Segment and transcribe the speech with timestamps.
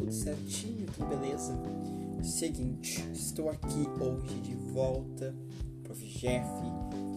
[0.00, 1.54] tudo certinho, tudo beleza?
[2.22, 5.34] Seguinte, estou aqui hoje de volta,
[5.82, 6.02] Prof.
[6.06, 6.48] Jeff,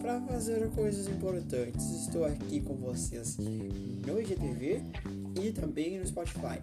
[0.02, 1.90] para fazer coisas importantes.
[2.02, 4.82] Estou aqui com vocês no IGTV
[5.42, 6.60] e também no Spotify.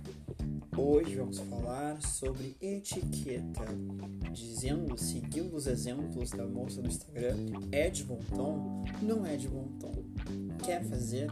[0.78, 3.66] Hoje vamos falar sobre etiqueta,
[4.32, 7.36] dizendo, seguindo os exemplos da moça do Instagram,
[7.72, 8.86] é de bom tom?
[9.02, 10.04] Não é de bom tom.
[10.64, 11.32] Quer fazer?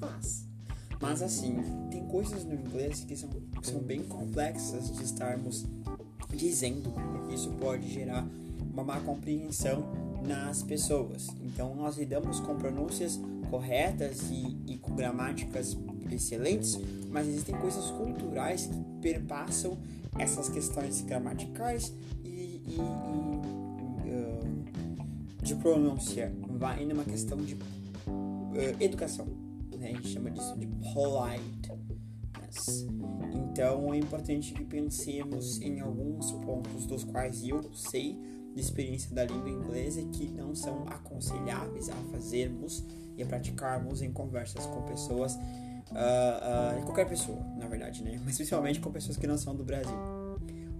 [0.00, 0.51] Faz.
[1.02, 1.56] Mas assim,
[1.90, 5.66] tem coisas no inglês que são, que são bem complexas de estarmos
[6.32, 8.24] dizendo, porque isso pode gerar
[8.72, 9.84] uma má compreensão
[10.24, 11.26] nas pessoas.
[11.42, 13.18] Então nós lidamos com pronúncias
[13.50, 15.76] corretas e, e com gramáticas
[16.08, 16.78] excelentes,
[17.10, 19.76] mas existem coisas culturais que perpassam
[20.16, 21.92] essas questões gramaticais
[22.24, 22.80] e, e, e
[24.08, 26.32] uh, de pronúncia.
[26.48, 27.60] Vai numa questão de uh,
[28.78, 29.41] educação
[29.82, 29.90] né?
[29.90, 32.86] A gente chama disso de politeness.
[33.32, 38.18] Então é importante que pensemos em alguns pontos dos quais eu sei
[38.54, 42.84] de experiência da língua inglesa que não são aconselháveis a fazermos
[43.16, 48.20] e a praticarmos em conversas com pessoas, uh, uh, qualquer pessoa, na verdade, né?
[48.24, 49.96] Mas principalmente com pessoas que não são do Brasil.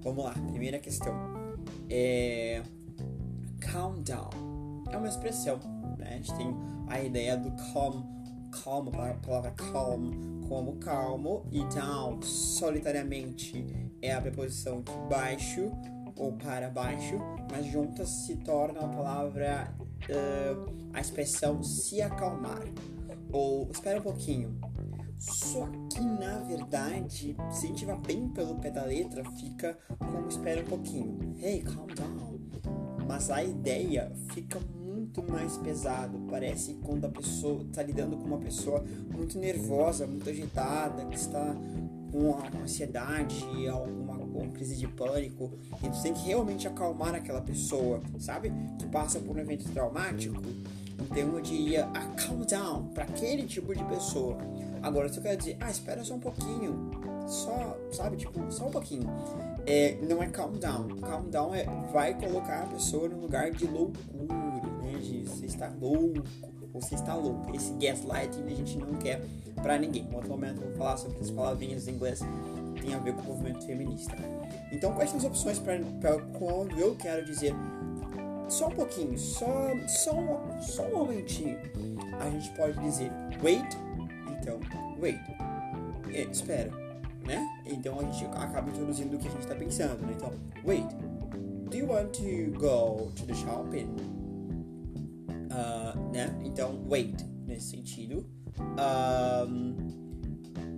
[0.02, 1.14] Vamos lá, primeira questão.
[1.88, 2.62] É...
[3.60, 4.84] Calm down.
[4.90, 5.58] É uma expressão,
[5.98, 6.14] né?
[6.14, 6.54] A gente tem
[6.88, 8.02] a ideia do calm
[8.52, 10.10] calmo, a palavra calm,
[10.48, 13.64] como calmo, e down, solitariamente,
[14.00, 15.72] é a preposição de baixo
[16.16, 17.18] ou para baixo,
[17.50, 19.74] mas juntas se torna a palavra,
[20.08, 22.62] uh, a expressão se acalmar,
[23.32, 24.60] ou espera um pouquinho.
[25.18, 30.28] Só que na verdade, se a gente vai bem pelo pé da letra, fica como
[30.28, 31.36] espera um pouquinho.
[31.40, 32.40] Hey, calm down.
[33.06, 34.81] Mas a ideia fica muito
[35.20, 36.18] mais pesado.
[36.30, 41.54] Parece quando a pessoa está lidando com uma pessoa muito nervosa, muito agitada, que está
[42.12, 45.50] com ansiedade, alguma, uma crise de pânico.
[45.82, 48.52] E tu tem que realmente acalmar aquela pessoa, sabe?
[48.78, 50.40] Que passa por um evento traumático.
[50.98, 54.38] Então eu diria, ah, calm down para aquele tipo de pessoa.
[54.82, 56.90] Agora, se eu quero dizer, ah, espera só um pouquinho,
[57.26, 59.08] só, sabe, tipo, só um pouquinho.
[59.66, 60.88] É, não é calm down.
[61.00, 64.51] Calm down é vai colocar a pessoa no lugar de loucura
[65.02, 66.22] de você está louco
[66.72, 67.54] ou você está louco.
[67.54, 69.22] Esse gaslighting a gente não quer
[69.56, 70.08] para ninguém.
[70.10, 72.20] Em outro momento eu vou falar sobre as palavrinhas em inglês
[72.74, 74.16] que tem a ver com o movimento feminista.
[74.70, 75.78] Então, quais são as opções para
[76.38, 77.54] quando eu quero dizer
[78.48, 79.46] só um pouquinho, só,
[79.86, 81.58] só, um, só um momentinho?
[82.20, 83.10] A gente pode dizer
[83.42, 83.76] wait,
[84.40, 84.58] então
[85.00, 85.20] wait,
[86.10, 86.70] é, espera,
[87.26, 87.62] né?
[87.66, 90.14] Então a gente acaba introduzindo o que a gente está pensando, né?
[90.16, 90.32] Então,
[90.64, 90.86] wait,
[91.70, 93.88] do you want to go to the shopping?
[95.52, 96.34] Uh, né?
[96.44, 98.26] Então, wait, nesse sentido.
[98.58, 99.76] Um,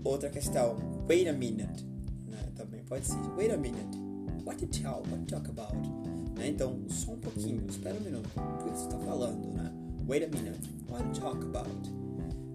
[0.03, 0.77] outra questão,
[1.09, 1.85] wait a minute.
[2.27, 2.39] Né?
[2.57, 3.99] Também pode ser, wait a minute.
[4.45, 5.77] What to tell, what to talk about.
[6.37, 6.49] Né?
[6.49, 8.29] Então, só um pouquinho, espera um minuto.
[8.37, 9.73] O que você está falando, né?
[10.09, 11.71] Wait a minute, what to talk about.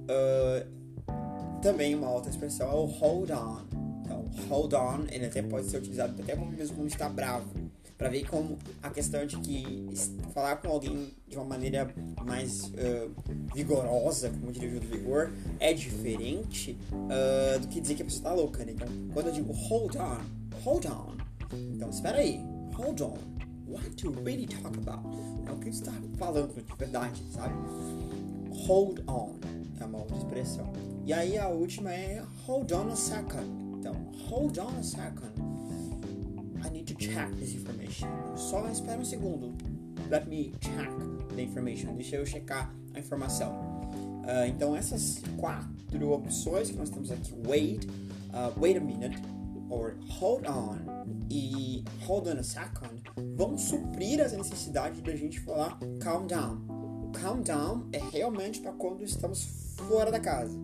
[0.06, 3.62] Uh, também uma outra expressão é o hold on.
[4.02, 7.59] Então, hold on, ele até pode ser utilizado até mesmo quando está bravo
[8.00, 9.90] para ver como a questão de que
[10.34, 11.94] falar com alguém de uma maneira
[12.26, 13.12] mais uh,
[13.54, 15.30] vigorosa, como diria o do vigor,
[15.60, 18.72] é diferente uh, do que dizer que a pessoa tá louca, né?
[18.72, 20.22] Então, quando eu digo hold on,
[20.64, 21.18] hold on,
[21.76, 22.40] então espera aí,
[22.74, 23.18] hold on,
[23.68, 25.06] what to really talk about?
[25.46, 27.54] É o que está falando de verdade, sabe?
[28.66, 29.36] Hold on
[29.78, 30.72] é uma outra expressão.
[31.06, 33.46] E aí a última é hold on a second.
[33.78, 33.94] Então,
[34.30, 35.39] hold on a second
[36.70, 38.08] I need to check this information.
[38.36, 39.58] Só espera um segundo.
[40.10, 40.90] Let me check
[41.36, 41.96] the information.
[41.96, 43.52] Deixa eu checar a informação.
[44.24, 49.18] Uh, então essas quatro opções que nós temos aqui, wait, uh, wait a minute,
[49.68, 50.78] or hold on
[51.32, 53.02] e hold on a second,
[53.36, 56.62] vão suprir as necessidades da gente falar calm down.
[57.20, 60.56] Calm down é realmente para quando estamos fora da casa,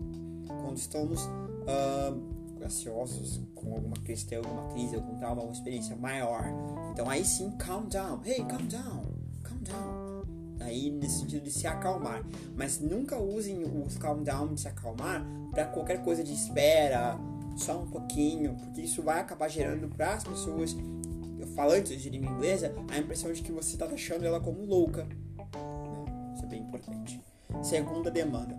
[0.46, 2.35] quando estamos uh,
[2.66, 6.44] ansiosos com alguma questão, alguma crise, algum trauma, alguma experiência maior.
[6.92, 8.20] Então aí sim, calm down.
[8.24, 9.02] Hey, calm down.
[9.42, 10.24] Calm down.
[10.60, 12.22] Aí nesse sentido de se acalmar.
[12.54, 17.18] Mas nunca usem o calm down de se acalmar para qualquer coisa de espera,
[17.56, 20.76] só um pouquinho, porque isso vai acabar gerando para as pessoas
[21.54, 25.06] falantes de língua inglesa a impressão de que você está deixando ela como louca.
[26.34, 27.20] Isso é bem importante.
[27.62, 28.56] Segunda demanda.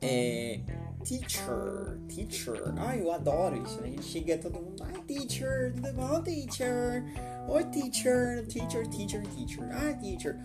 [0.00, 0.60] É,
[1.04, 2.74] teacher, teacher.
[2.76, 3.88] Ai, eu adoro isso, né?
[3.88, 7.04] A gente chega todo mundo, ai, teacher, tudo bom, teacher?
[7.48, 9.68] Oi, teacher, teacher, teacher, teacher.
[9.72, 10.36] Ai, teacher.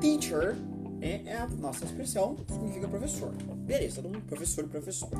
[0.00, 0.56] Teacher
[1.00, 3.32] é, é a nossa expressão, significa professor.
[3.66, 5.18] Beleza, todo mundo professor professora.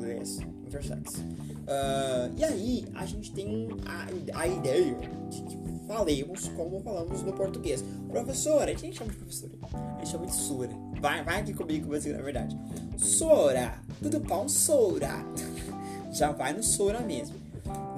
[0.00, 1.18] Inglês, intersex.
[1.18, 4.96] Uh, e aí a gente tem a, a ideia
[5.28, 7.84] de que falemos como falamos no português.
[8.08, 10.70] Professora, a gente chama de professora, a gente chama de Sora.
[11.00, 12.58] Vai, vai aqui comigo, mas na verdade.
[12.96, 15.24] Sora, tudo bom, Sora?
[16.12, 17.36] Já vai no Sora mesmo.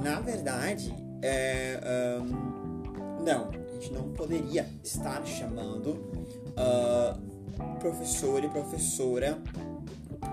[0.02, 5.92] Na verdade, é, um, não, a gente não poderia estar chamando
[6.56, 9.38] uh, professor e professora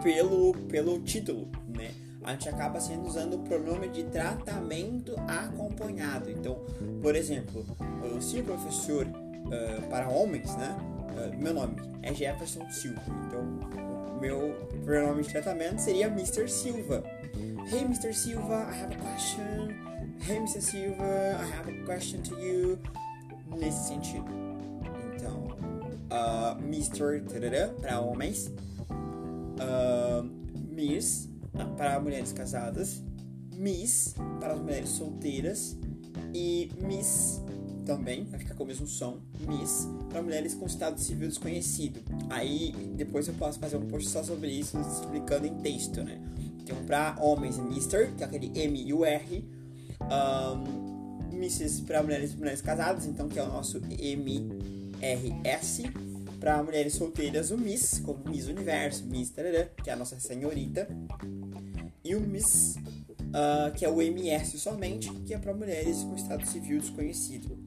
[0.01, 1.91] pelo, pelo título, né?
[2.23, 6.29] A gente acaba sendo usando o pronome de tratamento acompanhado.
[6.29, 6.59] Então,
[7.01, 7.65] por exemplo,
[8.21, 10.75] se professor uh, para homens, né?
[11.15, 13.01] Uh, meu nome é Jefferson Silva.
[13.25, 13.43] Então,
[14.19, 14.53] meu
[14.83, 16.47] pronome de tratamento seria Mr.
[16.49, 17.03] Silva.
[17.71, 18.13] Hey, Mr.
[18.13, 19.69] Silva, I have a question.
[20.21, 20.61] Hey, Mr.
[20.61, 21.03] Silva,
[21.39, 22.77] I have a question to you.
[23.57, 24.25] Nesse sentido.
[25.15, 25.57] Então,
[26.11, 27.23] uh, Mr.
[27.81, 28.51] para homens
[29.59, 30.23] uh,
[30.73, 31.29] Miss
[31.77, 33.03] para mulheres casadas,
[33.53, 35.77] Miss para as mulheres solteiras
[36.33, 37.41] e Miss
[37.85, 42.01] também, vai ficar com o mesmo som, Miss, para mulheres com estado civil desconhecido.
[42.29, 46.21] Aí depois eu posso fazer um post só sobre isso, explicando em texto, né?
[46.61, 49.43] Então, para homens, Mr., que é aquele M e o R.
[50.03, 51.81] Um, Mrs.
[51.83, 55.83] para mulheres, mulheres casadas, então, que é o nosso MRS
[56.39, 59.31] para mulheres solteiras, o Miss, como Miss Universo, Miss
[59.83, 60.87] que é a nossa senhorita,
[62.03, 66.45] e o Miss, uh, que é o MS somente, que é para mulheres com estado
[66.45, 67.57] civil desconhecido.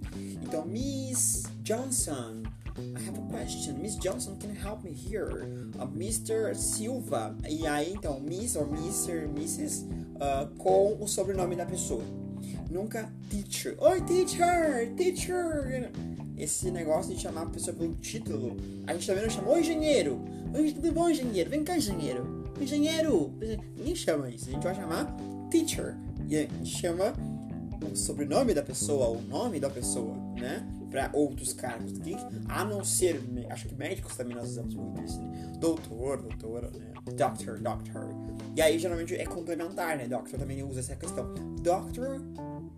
[0.43, 2.43] Então, Miss Johnson,
[2.79, 3.75] I have a question.
[3.75, 5.45] Miss Johnson, can you help me here?
[5.79, 6.55] Uh, Mr.
[6.55, 7.37] Silva.
[7.49, 9.29] E aí, então, Miss ou Mr.
[9.37, 9.85] Mrs.
[10.17, 12.03] Uh, com o sobrenome da pessoa.
[12.71, 13.77] Nunca teacher.
[13.79, 14.95] Oi, teacher!
[14.97, 15.93] Teacher!
[16.43, 18.57] Esse negócio de chamar a pessoa pelo título,
[18.87, 20.21] a gente também não chamou engenheiro.
[20.53, 21.49] Oi, tudo bom, engenheiro?
[21.49, 22.45] Vem cá, engenheiro.
[22.61, 23.33] Engenheiro.
[23.77, 24.49] Ninguém chama isso.
[24.49, 25.17] A gente vai chamar
[25.51, 25.97] teacher.
[26.29, 27.13] E a gente chama
[27.91, 30.67] o sobrenome da pessoa, o nome da pessoa, né?
[30.91, 31.93] Para outros cargos.
[32.49, 35.53] A não ser, acho que médicos também nós usamos muito isso, né?
[35.59, 36.93] Doutor, doutora, né?
[37.17, 38.09] Doctor, doctor.
[38.57, 40.07] E aí geralmente é complementar, né?
[40.09, 41.33] Doctor também usa essa questão.
[41.63, 42.21] Doctor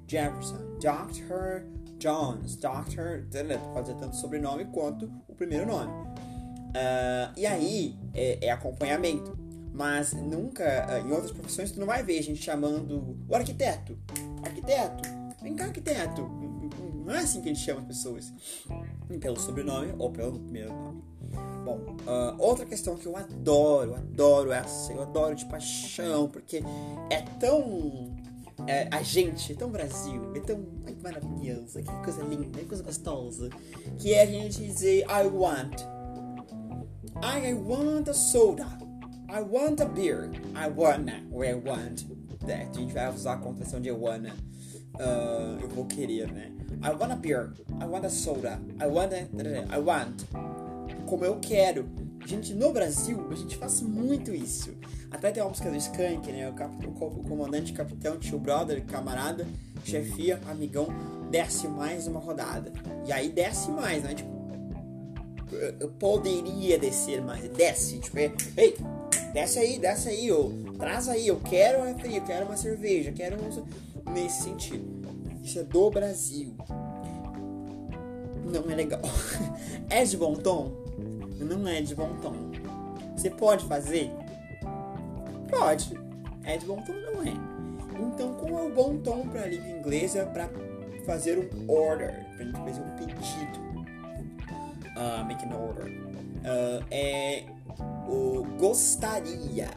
[0.06, 0.58] Jefferson.
[0.80, 1.64] Doctor
[1.98, 3.24] Jones, Dr.
[3.72, 5.90] Pode ser tanto sobrenome quanto o primeiro nome.
[5.90, 9.38] Uh, e aí é, é, acompanhamento.
[9.72, 13.96] Mas nunca, uh, em outras profissões, tu não vai ver gente chamando o arquiteto.
[14.42, 15.08] Arquiteto,
[15.42, 16.22] vem cá, arquiteto.
[17.04, 18.32] Não é assim que a gente chama as pessoas.
[19.20, 21.02] Pelo sobrenome ou pelo primeiro nome.
[21.64, 26.62] Bom, uh, outra questão que eu adoro, adoro essa, eu adoro de paixão, porque
[27.10, 28.13] é tão
[28.66, 32.82] é, a gente, é tão Brasil, é tão ai, maravilhoso, que coisa linda, que coisa
[32.82, 33.50] gostosa,
[33.98, 35.82] que é a gente dizer I want.
[37.22, 38.66] I, I want a soda.
[39.28, 40.30] I want a beer.
[40.54, 42.04] I wanna, or I want.
[42.46, 44.34] É, a gente vai usar a contração de wanna.
[44.94, 46.52] Uh, eu vou querer, né?
[46.82, 47.52] I want a beer.
[47.80, 48.60] I want a soda.
[48.80, 50.22] I want a, I want.
[51.06, 51.88] Como eu quero.
[52.26, 54.74] Gente, no Brasil, a gente faz muito isso.
[55.14, 56.50] Até tem uma música do Skank, né?
[56.50, 59.46] O, cap, o comandante, capitão, tio brother, camarada,
[59.84, 60.88] chefia, amigão,
[61.30, 62.72] desce mais uma rodada.
[63.06, 64.12] E aí desce mais, né?
[64.12, 64.28] Tipo,
[65.78, 67.48] eu poderia descer mais.
[67.50, 68.76] Desce, tipo, é, ei,
[69.32, 73.12] desce aí, desce aí, ou traz aí, eu quero um refri, eu quero uma cerveja,
[73.12, 74.12] quero um...
[74.12, 74.84] Nesse sentido.
[75.44, 76.56] Isso é do Brasil.
[78.44, 79.00] Não é legal.
[79.88, 80.72] é de bom tom?
[81.38, 82.34] Não é de bom tom.
[83.16, 84.10] Você pode fazer?
[85.48, 85.98] Pode.
[86.44, 86.92] É de bom tom?
[86.92, 87.34] Não é.
[88.00, 90.50] Então, qual é o bom tom para a língua inglesa para
[91.06, 92.24] fazer um order?
[92.36, 93.64] Para gente fazer um pedido?
[94.96, 95.86] Uh, make an order.
[95.86, 97.44] Uh, é
[98.06, 99.70] o gostaria,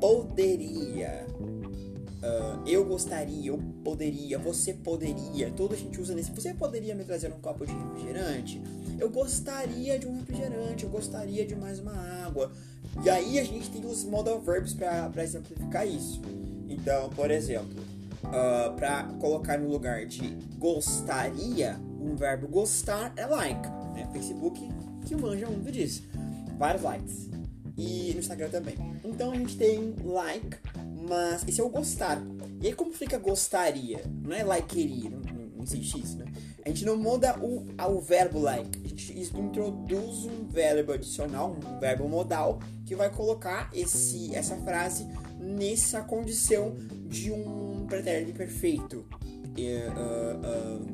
[0.00, 5.50] poderia, uh, eu gostaria, eu poderia, você poderia.
[5.50, 6.30] Toda a gente usa nesse.
[6.32, 8.60] Você poderia me trazer um copo de refrigerante?
[8.98, 12.50] Eu gostaria de um refrigerante, eu gostaria de mais uma água.
[13.04, 16.20] E aí a gente tem os modal verbs para exemplificar isso.
[16.68, 17.82] Então, por exemplo,
[18.24, 23.68] uh, para colocar no lugar de gostaria, um verbo gostar é like.
[23.94, 24.08] Né?
[24.12, 24.68] Facebook
[25.04, 26.02] que manja muito disso.
[26.58, 27.28] Vários likes.
[27.76, 28.74] E no Instagram também.
[29.04, 30.56] Então a gente tem like,
[31.08, 32.20] mas esse é o gostar.
[32.60, 34.02] E aí como fica gostaria?
[34.22, 36.24] Não é likeria, não, não, não existe isso, né?
[36.66, 41.78] A gente não muda o, o verbo like, a gente introduz um verbo adicional, um
[41.78, 45.06] verbo modal, que vai colocar esse, essa frase
[45.38, 46.74] nessa condição
[47.08, 49.06] de um pretérito perfeito.
[49.56, 50.84] Uh, uh,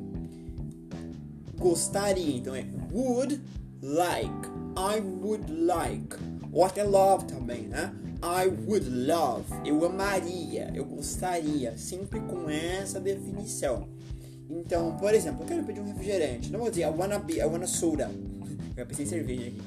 [1.57, 3.41] gostaria, então é would
[3.81, 6.15] like, I would like,
[6.51, 7.91] ou até love também, né?
[8.21, 9.45] I would love.
[9.65, 13.87] Eu amaria, eu gostaria, sempre com essa definição.
[14.49, 16.51] Então, por exemplo, eu quero pedir um refrigerante.
[16.51, 18.09] Não vou dizer I wanna be, I wanna soda.
[18.75, 19.61] Eu pensei em cerveja aqui.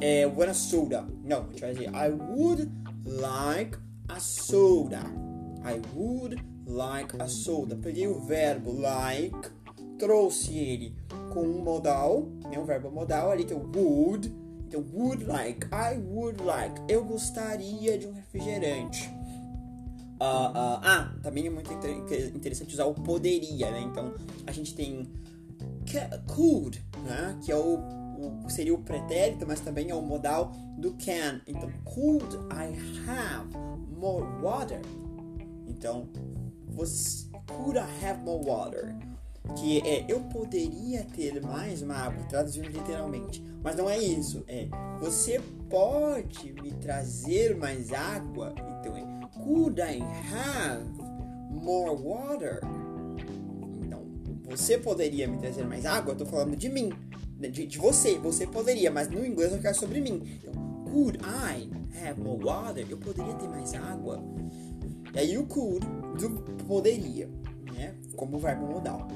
[0.00, 1.06] É, wanna soda.
[1.24, 2.70] Não, a gente vai dizer I would
[3.04, 3.78] like
[4.08, 5.00] a soda.
[5.64, 7.76] I would like a soda.
[7.76, 9.50] Peguei o verbo like,
[9.98, 10.96] trouxe ele
[11.32, 14.32] com um modal, né, um verbo modal ali que é o would.
[14.66, 16.80] Então, would like, I would like.
[16.88, 19.15] Eu gostaria de um refrigerante.
[20.18, 21.70] Uh, uh, ah, também é muito
[22.34, 23.80] interessante usar o poderia, né?
[23.80, 24.14] Então,
[24.46, 25.06] a gente tem
[26.26, 27.38] could, né?
[27.44, 27.78] Que é o,
[28.18, 31.40] o, seria o pretérito, mas também é o modal do can.
[31.46, 32.74] Então, could I
[33.08, 33.48] have
[33.98, 34.80] more water?
[35.66, 36.08] Então,
[36.68, 38.96] você, could I have more water?
[39.54, 43.44] Que é, eu poderia ter mais água, traduzindo literalmente.
[43.62, 44.68] Mas não é isso, é,
[45.00, 48.54] você pode me trazer mais água?
[48.80, 50.00] Então é, could I
[50.32, 50.82] have
[51.50, 52.60] more water?
[53.82, 54.02] Então,
[54.44, 56.12] você poderia me trazer mais água?
[56.12, 56.92] Eu tô falando de mim,
[57.38, 58.18] né, de, de você.
[58.18, 60.22] Você poderia, mas no inglês eu quero sobre mim.
[60.42, 60.52] Então,
[60.92, 61.68] could I
[62.04, 62.86] have more water?
[62.88, 64.22] Eu poderia ter mais água?
[65.14, 65.86] E aí o could
[66.18, 66.30] do
[66.66, 67.28] poderia,
[67.74, 67.94] né?
[68.16, 69.08] Como verbo modal.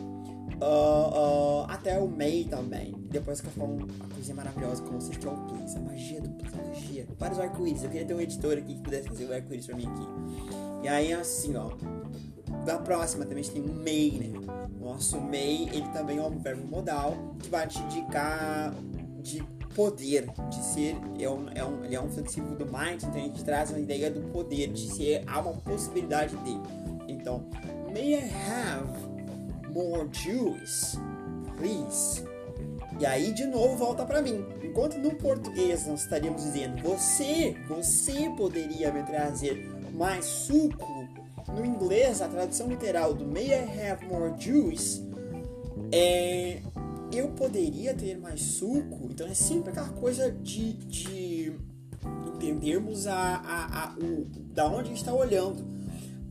[0.60, 2.94] Uh, uh, até o May também.
[3.10, 5.76] Depois que eu falo uma coisinha maravilhosa com vocês, que é o Please.
[5.76, 7.06] A magia do magia.
[7.18, 7.82] Vários arco-íris.
[7.82, 10.06] Eu queria ter um editor aqui que pudesse fazer o arco-íris pra mim aqui.
[10.82, 11.70] E aí, assim, ó.
[12.64, 14.68] Da próxima também a gente tem o May, né?
[14.78, 18.74] Nosso May, ele também é um verbo modal que vai te indicar
[19.22, 19.42] de
[19.74, 20.96] poder, de ser.
[21.18, 23.78] É um, é um, ele é um flexível do mind, então a gente traz uma
[23.78, 25.22] ideia do poder, de ser.
[25.26, 26.60] Há uma possibilidade dele.
[27.08, 27.46] Então,
[27.92, 29.09] may I have
[29.88, 30.98] more juice,
[31.56, 32.24] please.
[32.98, 34.44] E aí de novo volta para mim.
[34.62, 41.08] Enquanto no português nós estaríamos dizendo você, você poderia me trazer mais suco,
[41.48, 45.02] no inglês a tradução literal do may I have more juice
[45.92, 46.60] é
[47.12, 49.08] eu poderia ter mais suco.
[49.10, 51.52] Então é sempre aquela coisa de, de
[52.34, 55.69] entendermos a, a, a, o, da onde a gente está olhando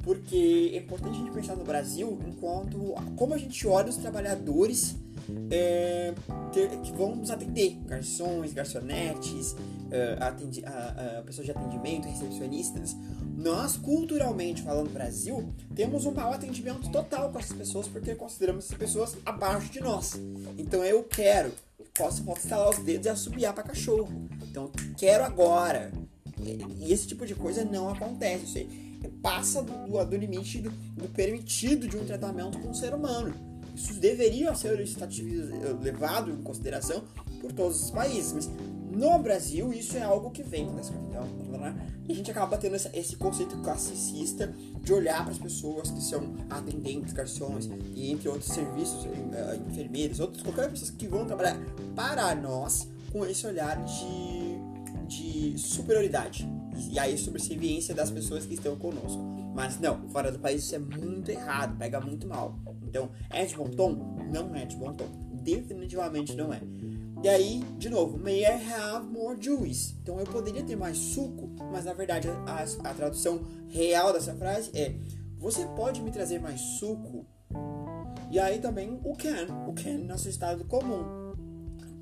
[0.10, 4.96] porque é importante a gente pensar no Brasil enquanto como a gente olha os trabalhadores
[5.52, 6.16] é,
[6.52, 9.56] ter, que vão nos atender, garçons, garçonetes,
[9.92, 12.96] é, atendi, a, a, pessoas de atendimento, recepcionistas.
[13.38, 18.78] Nós, culturalmente falando Brasil, temos um mau atendimento total com essas pessoas porque consideramos essas
[18.80, 20.20] pessoas abaixo de nós.
[20.58, 21.52] Então eu quero,
[21.94, 24.10] posso, posso estalar os dedos e assobiar para cachorro.
[24.50, 25.92] Então quero agora.
[26.80, 28.89] E esse tipo de coisa não acontece
[29.22, 33.34] passa do, do limite do, do, permitido de um tratamento com o ser humano.
[33.76, 34.78] Isso deveria ser
[35.82, 37.04] levado em consideração
[37.40, 38.50] por todos os países, mas
[38.92, 41.24] no Brasil isso é algo que vem da escravidão.
[41.60, 41.76] Né?
[42.08, 46.36] E a gente acaba tendo esse conceito classicista de olhar para as pessoas que são
[46.50, 51.58] atendentes, garçons e entre outros serviços, eh, enfermeiros, outros, qualquer pessoa que vão trabalhar
[51.96, 56.48] para nós com esse olhar de, de superioridade
[56.88, 59.22] e a sobrevivência das pessoas que estão conosco.
[59.54, 62.58] Mas não, fora do país isso é muito errado, pega muito mal.
[62.84, 64.18] Então, é de bom tom?
[64.32, 65.08] Não é de bom tom.
[65.42, 66.62] Definitivamente não é.
[67.22, 69.96] E aí, de novo, may I have more juice?
[70.02, 74.72] Então eu poderia ter mais suco, mas na verdade a, a tradução real dessa frase
[74.74, 74.96] é:
[75.38, 77.26] Você pode me trazer mais suco?
[78.32, 81.04] E aí também o can, o can nosso estado comum.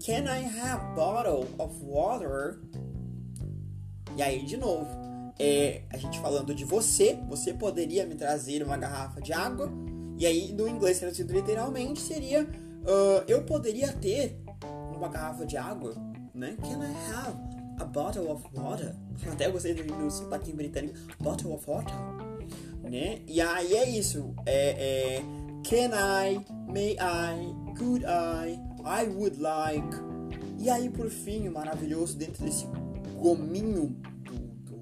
[0.05, 2.60] Can I have bottle of water?
[4.17, 4.88] E aí, de novo,
[5.38, 9.71] é, a gente falando de você, você poderia me trazer uma garrafa de água.
[10.17, 14.41] E aí, no inglês traduzido literalmente, seria: uh, Eu poderia ter
[14.95, 15.93] uma garrafa de água,
[16.33, 16.57] né?
[16.59, 17.38] Can I have
[17.79, 18.95] a bottle of water?
[19.31, 21.93] Até eu gostei do, do sotaque britânico: Bottle of water.
[22.81, 23.21] Né?
[23.27, 25.21] E aí é isso: é, é,
[25.63, 29.95] Can I, may I, could I, I would like.
[30.57, 32.65] E aí, por fim, o maravilhoso dentro desse
[33.17, 34.77] gominho do, do,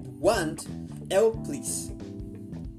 [0.00, 0.64] do, want
[1.10, 1.92] é o please.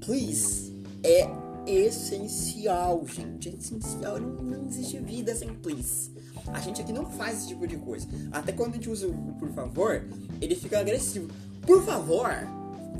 [0.00, 0.72] Please
[1.02, 1.28] é
[1.66, 3.48] essencial, gente.
[3.48, 4.20] É essencial.
[4.20, 6.12] Não, não existe vida sem please.
[6.52, 8.06] A gente aqui não faz esse tipo de coisa.
[8.30, 10.04] Até quando a gente usa o por favor,
[10.40, 11.28] ele fica agressivo.
[11.62, 12.30] Por favor,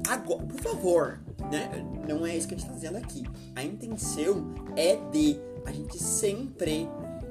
[0.08, 1.20] agora, por favor,
[1.50, 1.70] né?
[2.08, 3.25] Não é isso que a gente está dizendo aqui.
[3.54, 6.88] A intenção é de a gente sempre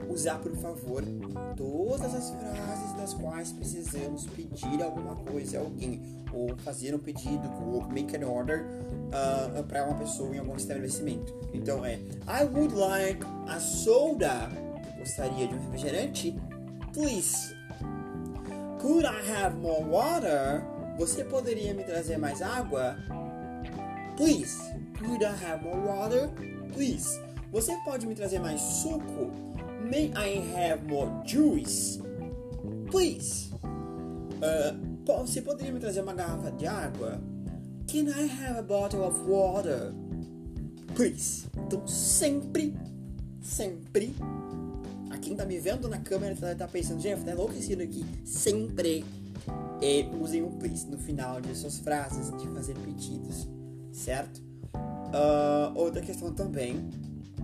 [0.09, 1.03] usar por favor
[1.55, 6.01] todas as frases das quais precisamos pedir alguma coisa a alguém
[6.33, 8.65] ou fazer um pedido ou make an order
[9.09, 11.33] uh, para uma pessoa em algum estabelecimento.
[11.53, 11.95] Então é
[12.27, 14.49] I would like a soda.
[14.97, 16.35] Gostaria de um refrigerante?
[16.93, 17.55] Please.
[18.79, 20.75] Could I have more water?
[20.97, 22.97] você poderia me trazer mais água?
[24.15, 24.57] Please,
[24.97, 26.29] could I have more water?
[26.73, 27.19] Please,
[27.51, 29.31] você pode me trazer mais suco?
[29.83, 31.99] May I have more juice?
[32.89, 33.51] Please.
[34.41, 37.21] Uh, você poderia me trazer uma garrafa de água?
[37.87, 39.93] Can I have a bottle of water?
[40.95, 41.47] Please.
[41.57, 42.73] Então sempre,
[43.41, 44.15] sempre.
[45.11, 48.05] A quem tá me vendo na câmera tá, tá pensando, Jeff, tá enlouquecido aqui.
[48.23, 49.05] Sempre
[49.81, 53.47] é, usem o please no final de suas frases de fazer pedidos,
[53.91, 54.41] certo?
[54.73, 56.89] Uh, outra questão também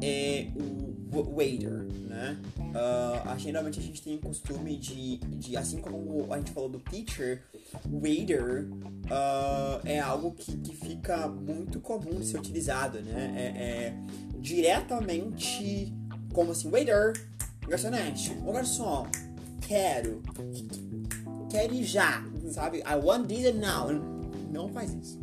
[0.02, 2.38] é o waiter, né?
[2.58, 6.80] Uh, geralmente a gente tem o costume de, de, assim como a gente falou do
[6.80, 7.44] teacher,
[7.86, 8.68] waiter
[9.06, 13.34] uh, é algo que, que fica muito comum de ser utilizado, né?
[13.36, 13.94] É, é
[14.40, 15.94] diretamente
[16.34, 17.14] como assim, waiter,
[17.68, 19.06] garçonete, o garçom,
[19.68, 20.22] quero,
[21.50, 22.80] quero já, sabe?
[22.80, 23.90] I want this now.
[24.50, 25.20] Não faz isso.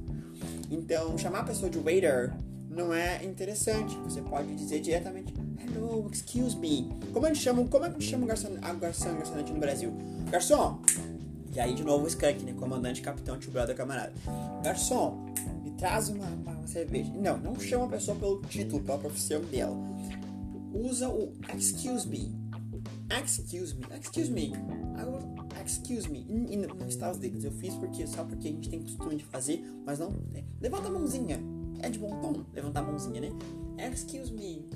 [0.71, 2.33] Então, chamar a pessoa de waiter
[2.71, 3.97] não é interessante.
[4.04, 5.33] Você pode dizer diretamente
[5.79, 6.91] Hello, excuse me.
[7.13, 9.93] Como a gente chama, como a gente chama o garçom, a garçom, garçonete no Brasil?
[10.29, 10.83] Garçom!
[11.55, 12.53] E aí, de novo, o Skunk, né?
[12.53, 14.13] Comandante, capitão, tio brother, camarada.
[14.65, 15.25] Garçom,
[15.63, 17.13] me traz uma, uma, cerveja.
[17.15, 19.77] Não, não chama a pessoa pelo título, pela profissão dela.
[20.75, 22.35] Usa o excuse me.
[23.23, 23.87] Excuse me.
[24.01, 24.53] Excuse me.
[25.65, 26.27] Excuse me.
[26.77, 27.45] Não está os dedos.
[27.45, 30.13] Eu fiz porque só porque a gente tem costume de fazer, mas não.
[30.35, 31.39] É, levanta a mãozinha.
[31.81, 33.31] É de bom tom levantar a mãozinha, né?
[33.79, 34.67] Excuse me.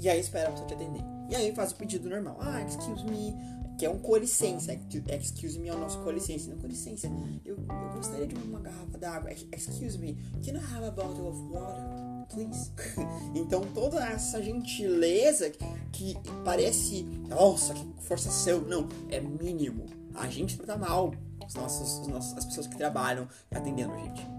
[0.00, 1.02] E aí espera a pessoa te atender.
[1.28, 2.36] E aí faz o pedido normal.
[2.40, 3.34] Ah, excuse me.
[3.76, 4.72] Que é um com licença.
[4.72, 6.50] Excuse me é o nosso com licença.
[6.50, 7.08] Não, com licença.
[7.44, 9.30] Eu, eu gostaria de uma garrafa d'água.
[9.32, 10.14] Excuse me.
[10.44, 11.84] Can I have a bottle of water?
[12.28, 12.72] Please.
[13.34, 15.50] então toda essa gentileza
[15.92, 17.02] que parece.
[17.28, 18.60] Nossa, que forçação.
[18.62, 19.86] Não, é mínimo.
[20.14, 21.12] A gente trata mal
[21.46, 24.37] os nossos, os nossos, as pessoas que trabalham atendendo a gente.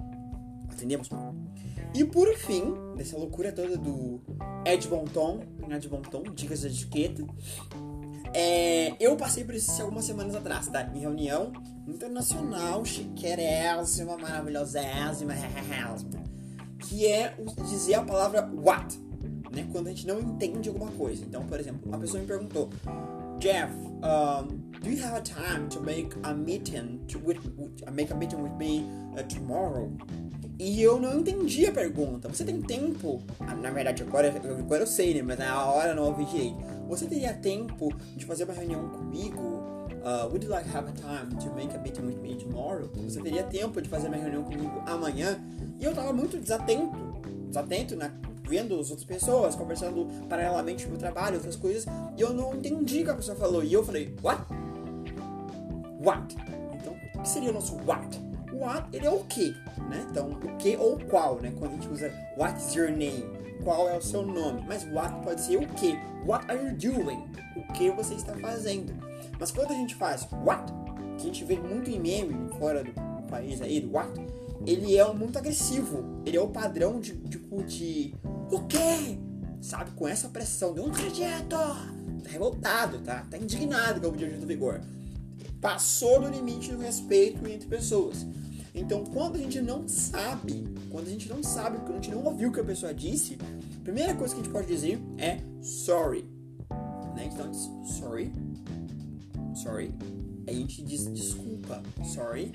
[0.79, 1.35] Atendemos mal.
[1.93, 4.21] E por fim, dessa loucura toda do
[4.65, 7.25] Ed Bonton, Ed Bonton, dicas de etiqueta,
[8.33, 10.89] é, eu passei por isso algumas semanas atrás, tá?
[10.95, 11.51] Em reunião
[11.85, 15.33] internacional, chiquerésima, maravilhosésima,
[16.79, 17.35] que é
[17.67, 18.97] dizer a palavra what,
[19.51, 19.67] né?
[19.71, 21.25] Quando a gente não entende alguma coisa.
[21.25, 22.69] Então, por exemplo, uma pessoa me perguntou,
[23.39, 27.39] Jeff, um, do you have a time to make a meeting to with,
[27.91, 28.85] make a meeting with me
[29.17, 29.91] uh, tomorrow?
[30.59, 32.27] E eu não entendi a pergunta.
[32.27, 33.23] Você tem tempo?
[33.39, 35.21] Ah, na verdade, agora, agora eu sei, né?
[35.21, 36.57] Mas na hora eu não ouvi direito.
[36.89, 39.39] Você teria tempo de fazer uma reunião comigo?
[40.03, 42.89] Uh, would you like to have a time to make a meeting with me tomorrow?
[43.05, 45.39] Você teria tempo de fazer uma reunião comigo amanhã?
[45.79, 46.91] E eu tava muito desatento,
[47.47, 48.11] desatento, né?
[48.43, 51.85] Vendo as outras pessoas, conversando paralelamente no trabalho, outras coisas,
[52.17, 53.63] e eu não entendi o que a pessoa falou.
[53.63, 54.43] E eu falei, what?
[56.03, 56.35] What?
[56.73, 58.28] Então, o que seria o nosso what?
[58.59, 59.51] What, ele é o que,
[59.89, 60.05] né?
[60.09, 61.53] Então, o que ou qual, né?
[61.57, 63.25] Quando a gente usa what's your name,
[63.63, 64.63] qual é o seu nome.
[64.67, 65.97] Mas what pode ser o que.
[66.25, 67.23] What are you doing?
[67.55, 68.93] O que você está fazendo.
[69.39, 70.71] Mas quando a gente faz what,
[71.17, 72.93] que a gente vê muito em meme fora do
[73.29, 74.11] país aí, do what,
[74.65, 76.21] ele é muito agressivo.
[76.25, 78.13] Ele é o padrão de, tipo, de
[78.51, 79.17] o quê?
[79.61, 79.91] Sabe?
[79.91, 81.49] Com essa pressão de um acredito!
[81.49, 83.25] Tá revoltado, tá?
[83.29, 84.81] Tá indignado com o dia do vigor.
[85.61, 88.25] Passou do limite do respeito entre pessoas.
[88.79, 92.23] Então, quando a gente não sabe, quando a gente não sabe, quando a gente não
[92.23, 93.37] ouviu o que a pessoa disse,
[93.77, 96.23] a primeira coisa que a gente pode dizer é sorry.
[97.13, 97.29] Né?
[97.29, 98.31] Então, sorry.
[99.53, 99.93] Sorry.
[100.47, 102.53] Aí a gente diz desculpa, sorry.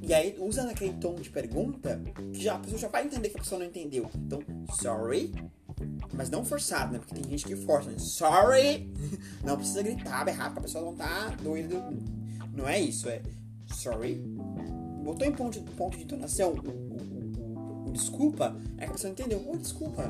[0.00, 2.00] E aí usa naquele tom de pergunta
[2.32, 4.08] que já, a pessoa já vai entender que a pessoa não entendeu.
[4.14, 4.40] Então,
[4.80, 5.34] sorry.
[6.14, 6.98] Mas não forçado, né?
[6.98, 7.98] Porque tem gente que força, né?
[7.98, 8.90] Sorry!
[9.44, 11.92] Não precisa gritar, berrar, porque a pessoa não tá doida.
[12.52, 13.22] Não é isso, é
[13.72, 14.20] sorry
[15.08, 19.10] botou em ponto, ponto de entonação o, o, o, o, desculpa, é que a pessoa
[19.10, 19.42] entendeu.
[19.48, 20.04] Oh, desculpa.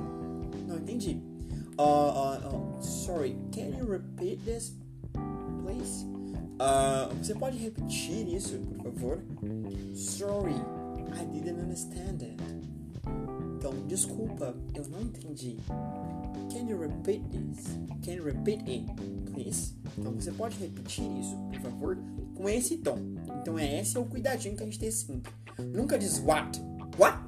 [0.67, 1.23] Não entendi.
[1.79, 4.75] Uh, uh, uh, sorry, can you repeat this,
[5.63, 6.05] please?
[6.61, 9.23] Uh, você pode repetir isso, por favor?
[9.95, 10.57] Sorry,
[11.15, 12.37] I didn't understand it.
[13.57, 15.59] Então, desculpa, eu não entendi.
[16.51, 17.67] Can you repeat this?
[18.05, 18.85] Can you repeat it,
[19.33, 19.75] please?
[19.97, 21.99] Então, você pode repetir isso, por favor?
[22.39, 22.99] Com esse tom.
[23.43, 25.33] Então é esse é o cuidadinho que a gente tem sempre.
[25.59, 26.63] Nunca diz what.
[26.97, 27.19] What?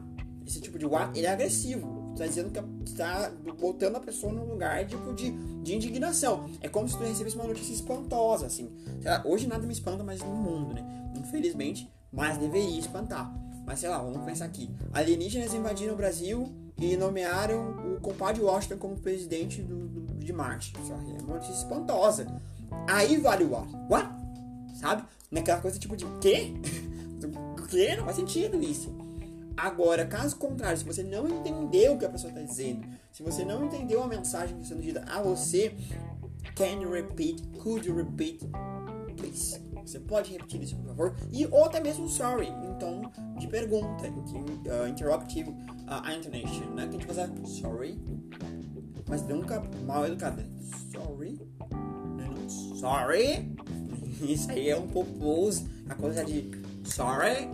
[0.47, 2.13] Esse tipo de what, ele é agressivo.
[2.13, 5.31] Está dizendo que está botando a pessoa num lugar tipo de,
[5.63, 6.49] de indignação.
[6.61, 8.71] É como se tu recebesse uma notícia espantosa, assim.
[9.03, 10.85] Lá, hoje nada me espanta mais no mundo, né?
[11.17, 13.33] Infelizmente, mas deveria espantar.
[13.67, 14.71] Mas sei lá, vamos pensar aqui.
[14.93, 20.73] Alienígenas invadiram o Brasil e nomearam o compadre Washington como presidente do, do de Marte.
[20.77, 22.27] É uma notícia espantosa.
[22.89, 23.73] Aí vale o what?
[23.89, 24.20] What?
[24.81, 25.05] Sabe?
[25.31, 26.55] Naquela coisa tipo de quê?
[27.71, 27.95] quê?
[27.97, 28.93] Não faz sentido isso.
[29.57, 33.45] Agora, caso contrário, se você não entendeu o que a pessoa está dizendo, se você
[33.45, 35.75] não entendeu a mensagem que está sendo dita a você,
[36.57, 37.43] can you repeat?
[37.59, 38.41] Could you repeat?
[39.17, 39.61] Please.
[39.85, 41.17] Você pode repetir isso, por favor?
[41.33, 43.03] E ou até mesmo sorry, em tom
[43.39, 46.87] de pergunta, em uh, interrogative uh, intonation, né?
[46.87, 48.01] Que a gente faz sorry,
[49.09, 50.41] mas nunca mal educado.
[50.41, 50.49] Né?
[50.93, 51.41] Sorry,
[52.17, 53.53] não, sorry.
[54.23, 55.11] Isso aí é um pouco
[55.89, 56.51] a coisa de
[56.85, 57.49] sorry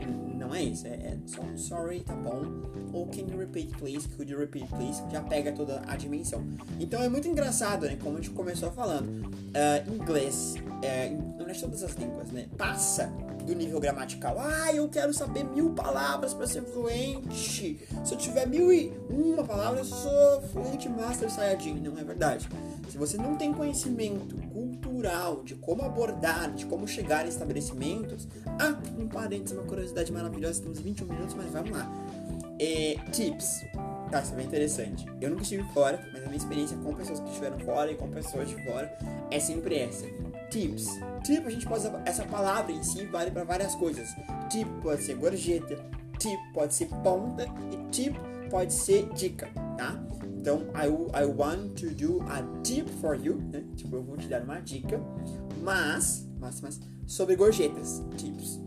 [0.47, 0.87] não é isso.
[0.87, 2.45] É, só sorry, tá bom?
[2.93, 4.07] Ou can you repeat please?
[4.09, 5.03] Could you repeat please?
[5.11, 6.45] Já pega toda a dimensão.
[6.79, 7.97] Então é muito engraçado, né?
[8.01, 9.27] Como a gente começou falando.
[9.27, 12.47] Uh, inglês, é, não é todas as línguas, né?
[12.57, 13.11] Passa
[13.45, 14.37] do nível gramatical.
[14.39, 17.81] Ah, eu quero saber mil palavras para ser fluente.
[18.05, 21.81] Se eu tiver mil e uma palavra, eu sou fluente master saiyajin.
[21.81, 22.49] Não é verdade.
[22.89, 24.37] Se você não tem conhecimento
[24.97, 28.27] cultural de como abordar, de como chegar em estabelecimentos,
[28.59, 31.91] ah, um parênteses, uma curiosidade maravilhosa, temos 21 minutos, mas vamos lá.
[32.59, 33.67] É, tips.
[34.11, 35.05] Tá, isso é bem interessante.
[35.21, 38.09] Eu nunca estive fora, mas a minha experiência com pessoas que estiveram fora e com
[38.09, 38.97] pessoas de fora
[39.31, 40.07] é sempre essa.
[40.51, 40.87] Tips.
[41.25, 44.09] Tip, a gente pode usar essa palavra em si vale para várias coisas.
[44.49, 45.77] Tip pode ser gorjeta,
[46.19, 48.17] tip pode ser ponta e tip
[48.49, 50.01] pode ser dica, tá?
[50.47, 53.65] Então, I, I want to do a tip for you, né?
[53.75, 55.01] Tipo, eu vou te dar uma dica,
[55.61, 58.61] mas, mas, mas sobre gorjetas, tips.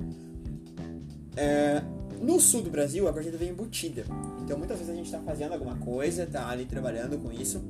[1.38, 1.82] É,
[2.22, 4.04] no sul do Brasil, a gorjeta vem embutida.
[4.44, 7.64] Então, muitas vezes a gente está fazendo alguma coisa, tá ali trabalhando com isso,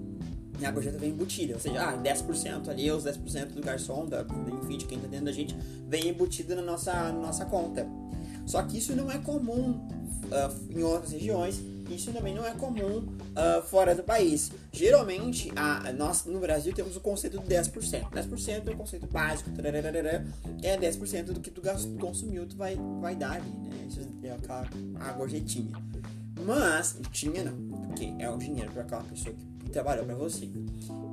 [0.60, 1.54] e a gorjeta vem embutida.
[1.54, 4.26] Ou seja, ah, 10% ali, os 10% do garçom, da,
[4.64, 5.56] enfim, de quem está dentro da gente,
[5.88, 7.86] vem embutida na nossa, nossa conta.
[8.48, 11.62] Só que isso não é comum uh, em outras regiões
[11.96, 14.52] isso também não é comum uh, fora do país.
[14.72, 18.10] Geralmente, a, nós no Brasil temos o conceito de 10%.
[18.12, 19.50] 10% é o conceito básico,
[20.62, 21.62] é 10% do que tu
[22.00, 23.88] consumiu, tu vai, vai dar ali, né?
[23.88, 24.68] Isso é aquela
[25.00, 25.72] a gorjetinha.
[26.46, 30.50] Mas, tinha não, porque é o dinheiro para aquela pessoa que trabalhou para você.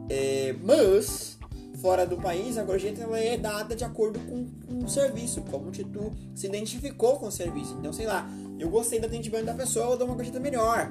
[0.09, 1.37] É, mas,
[1.81, 5.71] fora do país, a gorjeta ela é dada de acordo com, com o serviço, como
[5.71, 7.77] tu se identificou com o serviço.
[7.79, 10.91] Então, sei lá, eu gostei do atendimento da pessoa, eu dou uma gorjeta melhor.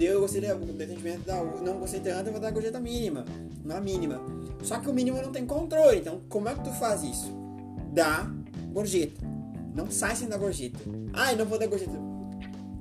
[0.00, 3.24] Eu gostei do atendimento da não gostei tanto, eu vou dar a gorjeta mínima,
[3.62, 4.20] não a mínima.
[4.62, 7.30] Só que o mínimo não tem controle, então como é que tu faz isso?
[7.92, 8.28] Dá
[8.72, 9.20] gorjeta.
[9.74, 10.78] Não sai sem dar gorjeta.
[11.12, 11.92] Ai, não vou dar gorjeta.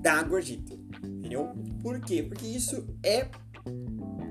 [0.02, 0.74] Dá gorjeta.
[1.04, 1.52] Entendeu?
[1.82, 2.24] Por quê?
[2.24, 3.28] Porque isso é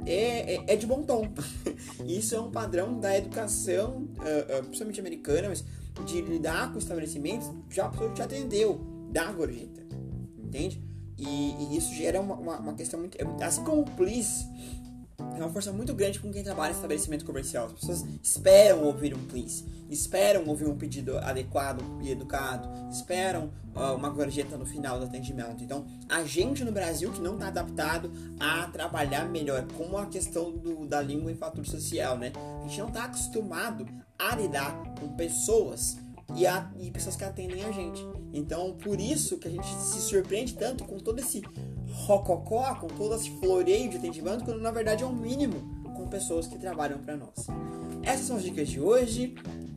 [0.05, 1.29] é, é, é, de bom tom.
[2.05, 5.65] Isso é um padrão da educação, uh, uh, principalmente americana, mas
[6.05, 8.81] de lidar com estabelecimentos, já a pessoa te atendeu,
[9.13, 9.82] dá gorjeta
[10.53, 10.83] entende?
[11.19, 13.17] E, e isso gera uma, uma, uma, questão muito.
[13.41, 14.47] Assim como o please
[15.19, 17.67] é uma força muito grande com quem trabalha em estabelecimento comercial.
[17.67, 23.95] As pessoas esperam ouvir um please, esperam ouvir um pedido adequado e educado, esperam uh,
[23.95, 25.63] uma gorjeta no final do atendimento.
[25.63, 28.11] Então, a gente no Brasil que não está adaptado
[28.41, 32.33] a trabalhar melhor com a questão do, da língua em fator social, né?
[32.65, 33.87] A gente não está acostumado
[34.19, 35.99] a lidar com pessoas
[36.35, 38.05] e, a, e pessoas que atendem a gente.
[38.33, 41.43] Então, por isso que a gente se surpreende tanto com todo esse
[41.91, 46.47] rococó, com todo esse floreio de atendimento, quando na verdade é o mínimo com pessoas
[46.47, 47.47] que trabalham para nós.
[48.03, 49.35] Essas são as dicas de hoje.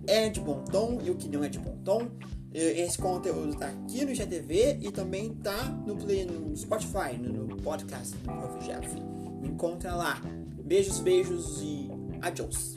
[0.08, 2.08] É de bom tom e o que não é de bom tom.
[2.54, 8.16] Esse conteúdo está aqui no IGTV e também está no, no Spotify, no, no podcast
[8.16, 8.66] do Prof.
[8.66, 8.96] Jeff.
[9.42, 10.22] Me encontra lá.
[10.64, 11.90] Beijos, beijos e
[12.22, 12.76] adiós.